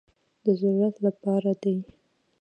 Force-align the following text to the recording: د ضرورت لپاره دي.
د 0.43 0.45
ضرورت 0.59 0.95
لپاره 1.05 1.51
دي. 1.61 1.75